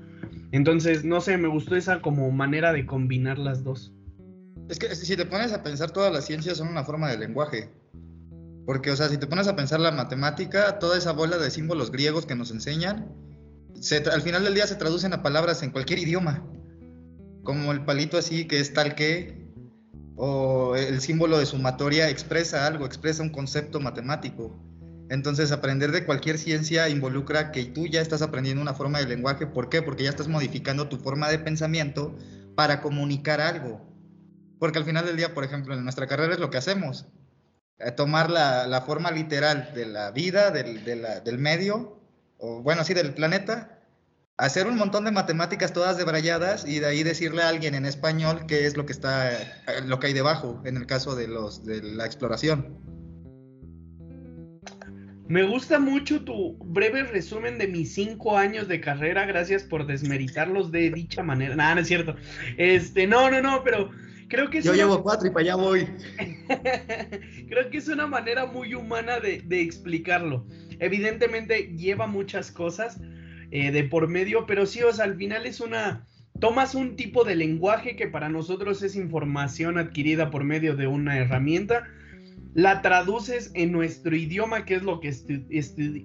[0.51, 3.91] Entonces, no sé, me gustó esa como manera de combinar las dos.
[4.69, 7.69] Es que si te pones a pensar, todas las ciencias son una forma de lenguaje.
[8.65, 11.91] Porque, o sea, si te pones a pensar la matemática, toda esa bola de símbolos
[11.91, 13.11] griegos que nos enseñan,
[14.11, 16.47] al final del día se traducen a palabras en cualquier idioma.
[17.43, 19.43] Como el palito así que es tal que,
[20.15, 24.57] o el símbolo de sumatoria expresa algo, expresa un concepto matemático.
[25.13, 29.45] Entonces, aprender de cualquier ciencia involucra que tú ya estás aprendiendo una forma de lenguaje.
[29.45, 29.83] ¿Por qué?
[29.83, 32.17] Porque ya estás modificando tu forma de pensamiento
[32.55, 33.79] para comunicar algo.
[34.57, 37.05] Porque al final del día, por ejemplo, en nuestra carrera es lo que hacemos.
[37.77, 42.01] Eh, tomar la, forma literal de la vida, del, del medio,
[42.39, 43.83] o bueno, sí, del planeta,
[44.37, 48.47] hacer un montón de matemáticas todas debrayadas y de ahí decirle a alguien en español
[48.47, 49.47] qué es lo que está, eh,
[49.85, 53.02] lo que hay debajo, en el caso de, los, de la exploración.
[55.27, 59.25] Me gusta mucho tu breve resumen de mis cinco años de carrera.
[59.25, 61.55] Gracias por desmeritarlos de dicha manera.
[61.55, 62.15] Nada, no es cierto.
[62.57, 63.89] Este, no, no, no, pero
[64.27, 65.87] creo que es Yo llevo cuatro y para allá voy.
[67.47, 70.45] creo que es una manera muy humana de, de explicarlo.
[70.79, 72.99] Evidentemente lleva muchas cosas
[73.51, 76.07] eh, de por medio, pero sí, o sea, al final es una.
[76.39, 81.17] Tomas un tipo de lenguaje que para nosotros es información adquirida por medio de una
[81.17, 81.87] herramienta
[82.53, 85.09] la traduces en nuestro idioma, que es lo que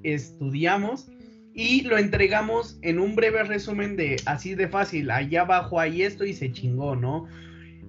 [0.05, 1.11] estudiamos,
[1.55, 6.25] y lo entregamos en un breve resumen de así de fácil, allá abajo hay esto
[6.25, 7.27] y se chingó, ¿no?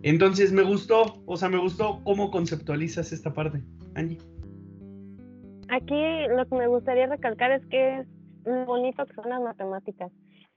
[0.01, 3.61] Entonces me gustó, o sea, me gustó cómo conceptualizas esta parte,
[3.95, 4.17] Angie.
[5.67, 6.01] Aquí
[6.35, 8.07] lo que me gustaría recalcar es que es
[8.65, 10.11] bonito que son las matemáticas,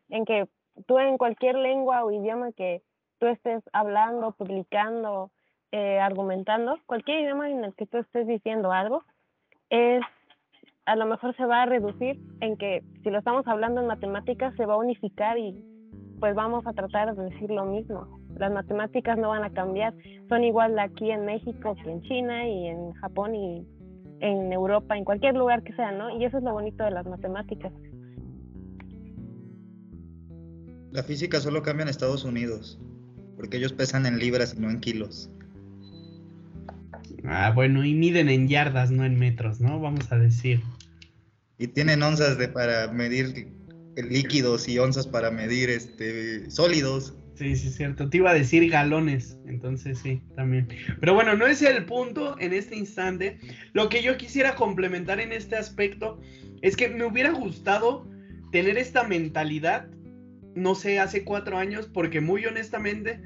[0.09, 0.49] en que
[0.87, 2.83] tú en cualquier lengua o idioma que
[3.19, 5.31] tú estés hablando, publicando,
[5.73, 9.05] eh, argumentando, cualquier idioma en el que tú estés diciendo algo,
[9.71, 10.03] es
[10.85, 14.55] a lo mejor se va a reducir en que si lo estamos hablando en matemáticas
[14.57, 15.65] se va a unificar y
[16.21, 18.21] pues vamos a tratar de decir lo mismo.
[18.37, 19.95] Las matemáticas no van a cambiar,
[20.29, 23.67] son igual aquí en México que en China y en Japón y
[24.21, 26.11] en Europa, en cualquier lugar que sea, ¿no?
[26.17, 27.73] Y eso es lo bonito de las matemáticas.
[30.93, 32.79] La física solo cambia en Estados Unidos,
[33.37, 35.31] porque ellos pesan en libras y no en kilos.
[37.25, 39.81] Ah, bueno, y miden en yardas, no en metros, ¿no?
[39.81, 40.61] Vamos a decir.
[41.59, 43.49] Y tienen onzas de para medir
[43.97, 47.15] líquidos y onzas para medir este sólidos.
[47.35, 48.09] Sí, sí, es cierto.
[48.09, 50.69] Te iba a decir galones, entonces sí, también.
[51.01, 53.39] Pero bueno, no es el punto en este instante.
[53.73, 56.21] Lo que yo quisiera complementar en este aspecto
[56.61, 58.07] es que me hubiera gustado
[58.53, 59.89] tener esta mentalidad,
[60.55, 63.21] no sé, hace cuatro años, porque muy honestamente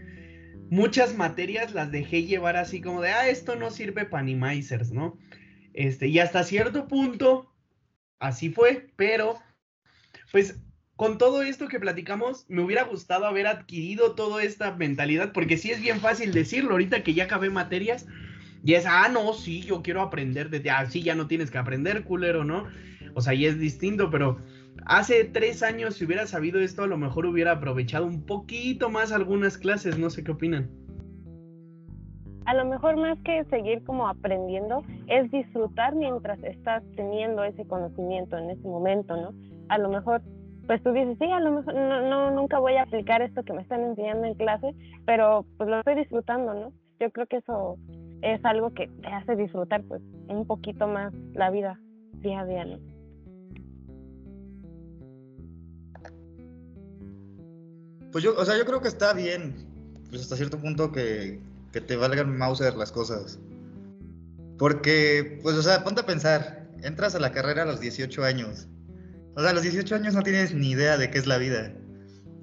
[0.71, 5.19] muchas materias las dejé llevar así como de, ah, esto no sirve para animizers, ¿no?
[5.73, 7.53] Este, y hasta cierto punto,
[8.19, 9.39] así fue, pero,
[10.33, 10.59] pues,
[10.97, 15.71] con todo esto que platicamos, me hubiera gustado haber adquirido toda esta mentalidad, porque sí
[15.71, 18.07] es bien fácil decirlo, ahorita que ya acabé materias,
[18.65, 21.59] y es, ah, no, sí, yo quiero aprender desde, ah, sí, ya no tienes que
[21.59, 22.67] aprender, culero, ¿no?
[23.15, 24.41] O sea, y es distinto, pero
[24.85, 29.13] hace tres años, si hubiera sabido esto, a lo mejor hubiera aprovechado un poquito más
[29.13, 30.69] algunas clases, no sé qué opinan.
[32.45, 38.39] A lo mejor más que seguir como aprendiendo, es disfrutar mientras estás teniendo ese conocimiento
[38.39, 39.31] en ese momento, ¿no?
[39.69, 40.23] A lo mejor,
[40.69, 43.53] pues tú dices, sí, a lo mejor no, no nunca voy a aplicar esto que
[43.53, 44.75] me están enseñando en clase,
[45.07, 46.73] pero pues lo estoy disfrutando, ¿no?
[47.01, 47.79] Yo creo que eso
[48.23, 51.81] es algo que te hace disfrutar pues un poquito más la vida
[52.21, 52.96] día a día, ¿no?
[58.17, 59.55] Pues yo, o sea, yo creo que está bien,
[60.09, 61.39] pues hasta cierto punto que,
[61.71, 63.39] que te valgan Mauser las cosas.
[64.59, 68.69] Porque, pues, o sea, ponte a pensar, entras a la carrera a los 18 años.
[69.35, 71.75] O sea, a los 18 años no tienes ni idea de qué es la vida.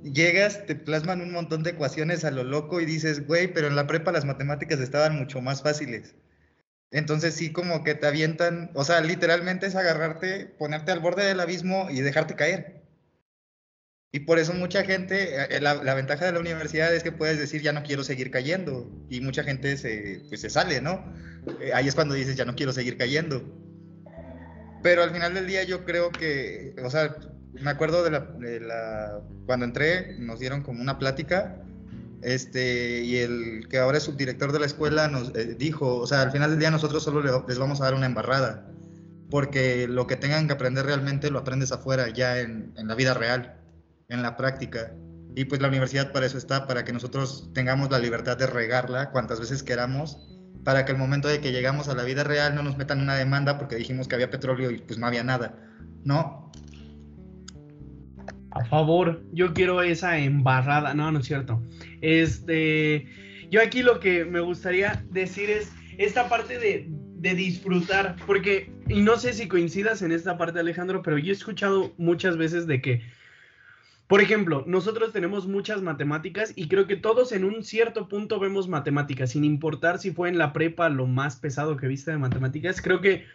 [0.03, 3.75] Llegas, te plasman un montón de ecuaciones a lo loco y dices, güey, pero en
[3.75, 6.13] la prepa las matemáticas estaban mucho más fáciles.
[6.91, 11.39] Entonces sí como que te avientan, o sea, literalmente es agarrarte, ponerte al borde del
[11.39, 12.83] abismo y dejarte caer.
[14.15, 17.63] Y por eso mucha gente, eh, la, ventaja de la universidad es que puedes decir,
[17.63, 18.88] ya no quiero seguir cayendo.
[19.10, 21.04] Y mucha gente se, pues, se sale, ¿no?
[21.60, 23.43] Eh, ahí es cuando dices, ya no quiero seguir cayendo.
[24.84, 27.15] Pero al final del día yo creo que, o sea,
[27.54, 28.12] me acuerdo de
[28.60, 31.58] la, cuando entré, nos dieron como una plática,
[32.21, 36.21] este, y el que ahora es subdirector de la escuela nos eh, dijo, o sea,
[36.21, 38.69] al final del día nosotros solo les vamos a dar una embarrada,
[39.32, 43.15] porque lo que tengan que aprender realmente lo aprendes afuera, ya en, en la vida
[43.15, 43.62] real
[44.13, 44.93] en la práctica.
[45.36, 49.10] Y pues la universidad para eso está, para que nosotros tengamos la libertad de regarla
[49.10, 50.17] cuantas veces queramos,
[50.63, 53.15] para que el momento de que llegamos a la vida real no nos metan una
[53.15, 55.58] demanda porque dijimos que había petróleo y pues no había nada,
[56.04, 56.52] ¿no?
[58.52, 61.62] A favor, yo quiero esa embarrada, no, no es cierto.
[62.02, 63.08] Este,
[63.49, 66.88] yo aquí lo que me gustaría decir es esta parte de,
[67.23, 71.36] de disfrutar, porque, y no sé si coincidas en esta parte, Alejandro, pero yo he
[71.36, 73.02] escuchado muchas veces de que
[74.08, 78.68] por ejemplo, nosotros tenemos muchas matemáticas y creo que todos en un cierto punto vemos
[78.68, 82.82] matemáticas, sin importar si fue en la prepa lo más pesado que viste de matemáticas.
[82.82, 83.26] Creo que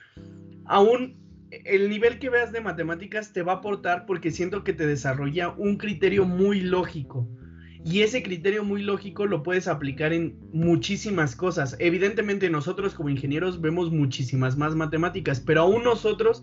[0.66, 1.16] aún
[1.50, 5.50] el nivel que veas de matemáticas te va a aportar porque siento que te desarrolla
[5.50, 7.26] un criterio muy lógico.
[7.84, 11.76] Y ese criterio muy lógico lo puedes aplicar en muchísimas cosas.
[11.78, 16.42] Evidentemente nosotros como ingenieros vemos muchísimas más matemáticas, pero aún nosotros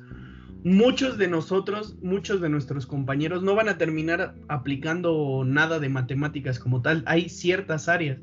[0.65, 6.57] muchos de nosotros, muchos de nuestros compañeros no van a terminar aplicando nada de matemáticas
[6.57, 7.03] como tal.
[7.05, 8.17] Hay ciertas áreas.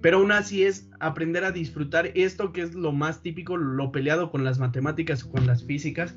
[0.00, 4.30] pero aún así es aprender a disfrutar esto que es lo más típico, lo peleado
[4.30, 6.14] con las matemáticas o con las físicas,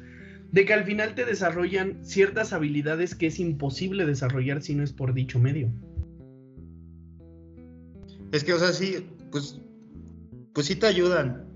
[0.52, 4.93] de que al final te desarrollan ciertas habilidades que es imposible desarrollar si no es
[4.93, 5.71] por dicho medio.
[8.32, 9.60] Es que, o sea, sí, pues,
[10.54, 11.51] pues sí te ayudan.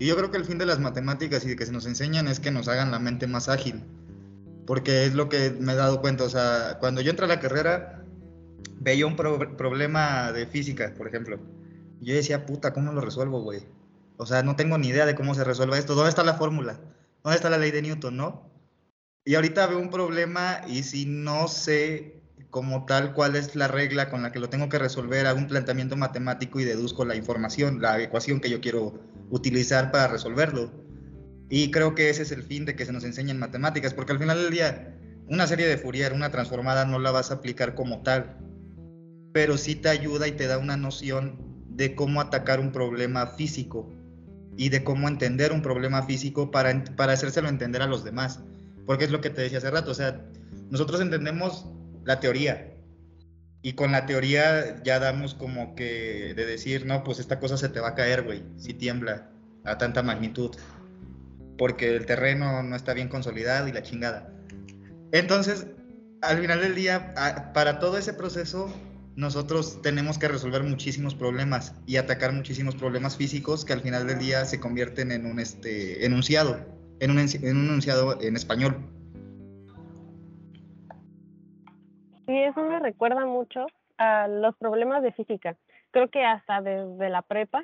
[0.00, 2.26] Y yo creo que el fin de las matemáticas y de que se nos enseñan
[2.26, 3.84] es que nos hagan la mente más ágil.
[4.66, 6.24] Porque es lo que me he dado cuenta.
[6.24, 8.02] O sea, cuando yo entré a la carrera,
[8.80, 11.38] veía un problema de física, por ejemplo.
[12.00, 13.60] Yo decía, puta, ¿cómo lo resuelvo, güey?
[14.16, 15.94] O sea, no tengo ni idea de cómo se resuelve esto.
[15.94, 16.80] ¿Dónde está la fórmula?
[17.22, 18.50] ¿Dónde está la ley de Newton, no?
[19.26, 24.08] Y ahorita veo un problema y si no sé como tal cuál es la regla
[24.08, 27.82] con la que lo tengo que resolver, hago un planteamiento matemático y deduzco la información,
[27.82, 28.98] la ecuación que yo quiero
[29.30, 30.72] utilizar para resolverlo.
[31.48, 34.18] Y creo que ese es el fin de que se nos enseñen matemáticas, porque al
[34.18, 38.02] final del día, una serie de Fourier, una transformada, no la vas a aplicar como
[38.02, 38.38] tal,
[39.32, 41.38] pero sí te ayuda y te da una noción
[41.68, 43.90] de cómo atacar un problema físico
[44.56, 48.40] y de cómo entender un problema físico para, para hacérselo entender a los demás.
[48.86, 50.24] Porque es lo que te decía hace rato, o sea,
[50.70, 51.66] nosotros entendemos
[52.04, 52.69] la teoría.
[53.62, 57.68] Y con la teoría ya damos como que de decir, no, pues esta cosa se
[57.68, 59.30] te va a caer, güey, si tiembla
[59.64, 60.56] a tanta magnitud.
[61.58, 64.32] Porque el terreno no está bien consolidado y la chingada.
[65.12, 65.66] Entonces,
[66.22, 67.14] al final del día,
[67.52, 68.72] para todo ese proceso,
[69.16, 74.18] nosotros tenemos que resolver muchísimos problemas y atacar muchísimos problemas físicos que al final del
[74.18, 76.58] día se convierten en un este, enunciado,
[77.00, 78.78] en un, en un enunciado en español.
[82.26, 83.66] Sí, eso me recuerda mucho
[83.98, 85.56] a los problemas de física.
[85.90, 87.62] Creo que hasta desde la prepa,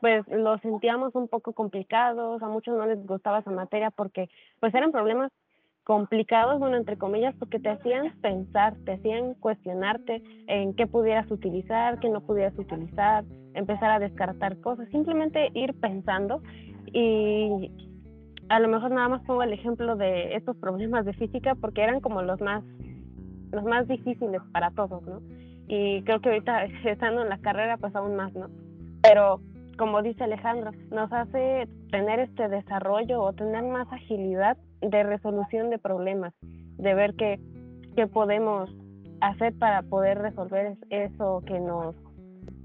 [0.00, 4.28] pues los sentíamos un poco complicados, a muchos no les gustaba esa materia porque
[4.60, 5.30] pues eran problemas
[5.84, 11.98] complicados, bueno, entre comillas, porque te hacían pensar, te hacían cuestionarte en qué pudieras utilizar,
[11.98, 16.42] qué no pudieras utilizar, empezar a descartar cosas, simplemente ir pensando
[16.92, 17.72] y
[18.48, 22.00] a lo mejor nada más pongo el ejemplo de estos problemas de física porque eran
[22.00, 22.62] como los más
[23.52, 25.20] los más difíciles para todos, ¿no?
[25.68, 28.48] Y creo que ahorita estando en la carrera, pues aún más, ¿no?
[29.02, 29.40] Pero
[29.78, 35.78] como dice Alejandro, nos hace tener este desarrollo o tener más agilidad de resolución de
[35.78, 37.40] problemas, de ver qué,
[37.96, 38.68] qué podemos
[39.22, 41.94] hacer para poder resolver eso que nos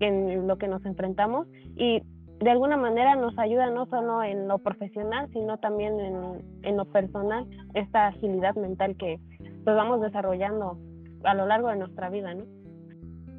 [0.02, 2.02] en lo que nos enfrentamos y
[2.40, 6.86] de alguna manera nos ayuda no solo en lo profesional sino también en, en lo
[6.86, 9.20] personal esta agilidad mental que,
[9.66, 10.78] pues vamos desarrollando
[11.24, 12.46] a lo largo de nuestra vida, ¿no?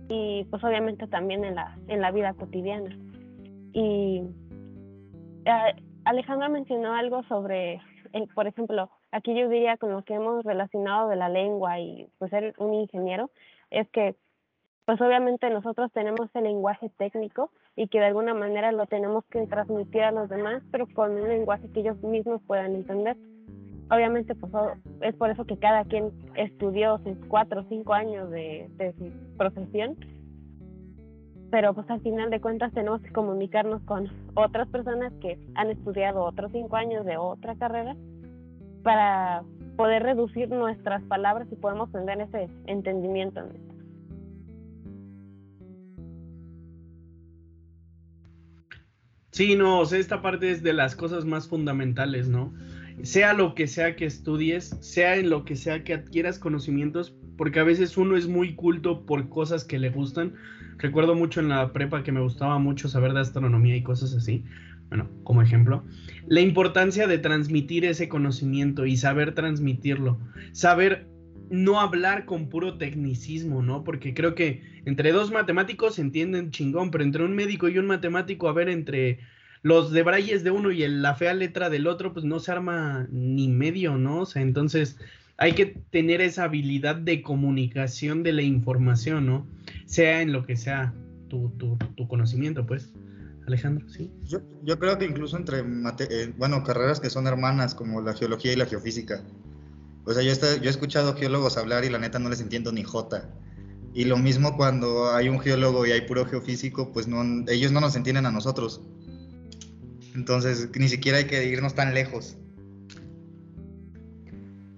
[0.09, 2.91] Y pues obviamente también en la, en la vida cotidiana.
[3.73, 4.23] Y
[5.45, 7.81] eh, Alejandra mencionó algo sobre,
[8.13, 12.09] el, por ejemplo, aquí yo diría con lo que hemos relacionado de la lengua y
[12.19, 13.31] pues ser un ingeniero,
[13.71, 14.17] es que
[14.85, 19.47] pues obviamente nosotros tenemos el lenguaje técnico y que de alguna manera lo tenemos que
[19.47, 23.17] transmitir a los demás, pero con un lenguaje que ellos mismos puedan entender
[23.91, 24.53] obviamente pues
[25.03, 28.69] es por eso que cada quien estudió sus cuatro o cinco años de,
[28.99, 29.97] su profesión
[31.51, 36.25] pero pues al final de cuentas tenemos que comunicarnos con otras personas que han estudiado
[36.25, 37.97] otros cinco años de otra carrera
[38.83, 39.43] para
[39.77, 43.43] poder reducir nuestras palabras y podemos tener ese entendimiento.
[49.31, 52.55] Sí, no, o sea, esta parte es de las cosas más fundamentales, ¿no?
[53.03, 57.61] Sea lo que sea que estudies, sea en lo que sea que adquieras conocimientos, porque
[57.61, 60.35] a veces uno es muy culto por cosas que le gustan.
[60.79, 64.45] Recuerdo mucho en la prepa que me gustaba mucho saber de astronomía y cosas así.
[64.89, 65.85] Bueno, como ejemplo,
[66.29, 70.19] la importancia de transmitir ese conocimiento y saber transmitirlo,
[70.53, 71.09] saber
[71.51, 73.85] no hablar con puro tecnicismo, ¿no?
[73.85, 77.87] Porque creo que entre dos matemáticos se entienden chingón, pero entre un médico y un
[77.87, 79.21] matemático, a ver, entre
[79.67, 83.09] los de Brayes de uno y la fea letra del otro, pues no se arma
[83.11, 84.21] ni medio, ¿no?
[84.21, 84.97] O sea, entonces
[85.39, 89.45] hay que tener esa habilidad de comunicación de la información, ¿no?
[89.87, 90.95] Sea en lo que sea
[91.29, 91.51] tu,
[92.09, 92.93] conocimiento, pues.
[93.49, 94.09] Alejandro, sí.
[94.23, 98.53] Yo, yo creo que incluso entre, eh, bueno, carreras que son hermanas, como la geología
[98.53, 99.25] y la geofísica.
[100.05, 102.85] O sea, yo, yo he escuchado geólogos hablar y la neta no les entiendo ni
[102.85, 103.29] jota.
[103.95, 107.81] Y lo mismo cuando hay un geólogo y hay puro geofísico, pues no, ellos no
[107.81, 108.81] nos entienden a nosotros.
[110.17, 112.39] Entonces, ni siquiera hay que irnos tan lejos.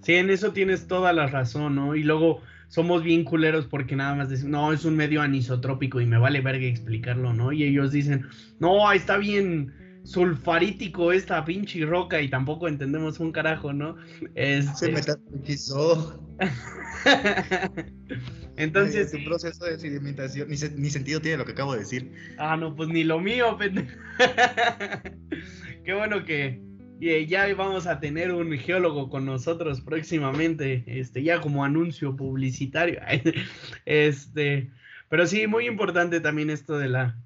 [0.02, 1.94] Sí, en eso tienes toda la razón, ¿no?
[1.94, 6.06] Y luego somos bien culeros porque nada más decimos, no, es un medio anisotrópico y
[6.06, 7.52] me vale verga explicarlo, ¿no?
[7.52, 8.26] Y ellos dicen,
[8.58, 9.72] no, está bien
[10.08, 13.96] sulfarítico esta pinche roca y tampoco entendemos un carajo, ¿no?
[14.34, 16.24] Se me tapizó.
[18.56, 19.08] Entonces.
[19.08, 20.48] Es un proceso de sedimentación.
[20.48, 22.10] Ni, ni, sentido tiene lo que acabo de decir.
[22.38, 23.94] Ah, no, pues ni lo mío, pendejo.
[25.84, 26.62] Qué bueno que
[27.00, 33.00] ya vamos a tener un geólogo con nosotros próximamente, este, ya como anuncio publicitario.
[33.84, 34.70] Este,
[35.08, 37.16] pero sí, muy importante también esto de la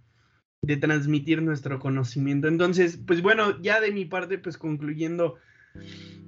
[0.62, 2.46] de transmitir nuestro conocimiento.
[2.46, 5.34] Entonces, pues bueno, ya de mi parte, pues concluyendo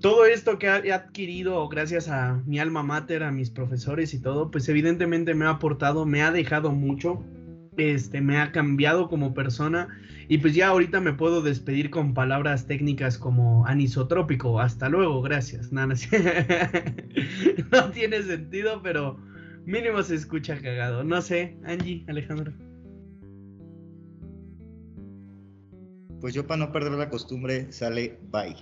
[0.01, 4.51] todo esto que he adquirido gracias a mi alma mater, a mis profesores y todo,
[4.51, 7.25] pues evidentemente me ha aportado, me ha dejado mucho,
[7.77, 9.89] este, me ha cambiado como persona
[10.29, 15.71] y pues ya ahorita me puedo despedir con palabras técnicas como anisotrópico, hasta luego, gracias.
[15.73, 15.87] no
[17.93, 19.17] tiene sentido, pero
[19.65, 21.05] mínimo se escucha cagado.
[21.05, 22.53] No sé, Angie, Alejandro.
[26.25, 28.57] Pues yo para no perder la costumbre sale bye.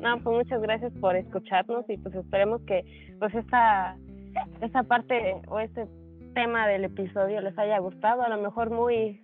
[0.00, 2.84] No, pues muchas gracias por escucharnos y pues esperemos que
[3.20, 3.96] pues esta,
[4.62, 5.86] esta parte o este
[6.34, 8.22] tema del episodio les haya gustado.
[8.22, 9.22] A lo mejor muy,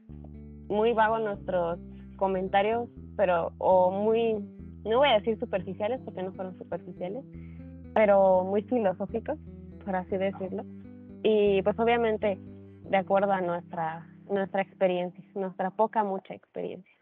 [0.68, 1.80] muy vago nuestros
[2.14, 4.34] comentarios, pero o muy,
[4.84, 7.24] no voy a decir superficiales porque no fueron superficiales,
[7.93, 9.37] pero muy filosóficos,
[9.84, 10.62] por así decirlo.
[11.24, 12.39] Y pues obviamente
[12.89, 16.93] de acuerdo a nuestra nuestra experiencia, nuestra poca, mucha experiencia.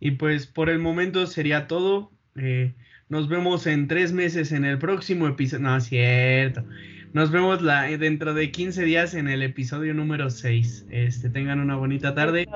[0.00, 2.12] Y pues por el momento sería todo.
[2.36, 2.74] Eh,
[3.08, 5.64] nos vemos en tres meses en el próximo episodio.
[5.64, 6.64] No, cierto.
[7.12, 10.88] Nos vemos la, dentro de 15 días en el episodio número 6.
[10.90, 12.46] Este, tengan una bonita tarde.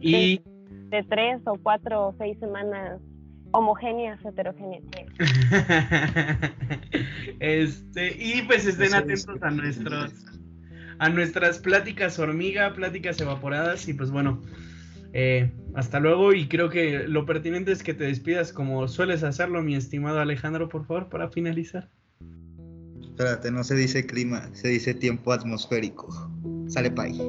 [0.00, 0.42] Y
[0.90, 3.00] de tres o cuatro o seis semanas
[3.54, 4.82] homogéneas, heterogéneas.
[7.40, 10.12] este, y pues estén atentos a nuestros
[10.98, 14.40] a nuestras pláticas hormiga, pláticas evaporadas y pues bueno,
[15.12, 19.62] eh, hasta luego y creo que lo pertinente es que te despidas como sueles hacerlo,
[19.62, 21.88] mi estimado Alejandro, por favor, para finalizar.
[23.02, 26.08] Espérate, no se dice clima, se dice tiempo atmosférico.
[26.68, 27.20] Sale pay.